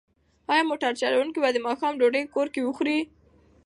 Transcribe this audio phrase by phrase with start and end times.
[0.51, 2.99] ایا موټر چلونکی به د ماښام ډوډۍ کور کې وخوري؟